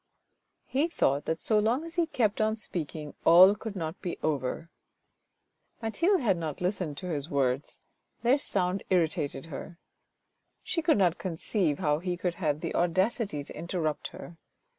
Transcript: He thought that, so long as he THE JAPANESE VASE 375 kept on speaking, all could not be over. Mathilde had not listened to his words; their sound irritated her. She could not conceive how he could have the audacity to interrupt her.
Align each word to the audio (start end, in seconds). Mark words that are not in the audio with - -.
He 0.65 0.87
thought 0.87 1.25
that, 1.25 1.39
so 1.39 1.59
long 1.59 1.83
as 1.85 1.93
he 1.93 2.05
THE 2.07 2.11
JAPANESE 2.11 2.65
VASE 2.65 2.71
375 2.71 2.87
kept 2.91 3.21
on 3.21 3.21
speaking, 3.21 3.23
all 3.23 3.53
could 3.55 3.75
not 3.75 4.01
be 4.01 4.17
over. 4.23 4.71
Mathilde 5.79 6.21
had 6.21 6.37
not 6.37 6.59
listened 6.59 6.97
to 6.97 7.09
his 7.11 7.29
words; 7.29 7.77
their 8.23 8.39
sound 8.39 8.81
irritated 8.89 9.45
her. 9.53 9.77
She 10.63 10.81
could 10.81 10.97
not 10.97 11.19
conceive 11.19 11.77
how 11.77 11.99
he 11.99 12.17
could 12.17 12.33
have 12.33 12.61
the 12.61 12.73
audacity 12.73 13.43
to 13.43 13.55
interrupt 13.55 14.07
her. 14.07 14.37